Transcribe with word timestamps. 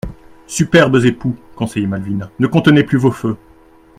«Superbes 0.47 1.05
époux, 1.05 1.37
conseillait 1.55 1.85
Malvina, 1.85 2.31
ne 2.39 2.47
contenez 2.47 2.83
plus 2.83 2.97
vos 2.97 3.11
feux. 3.11 3.37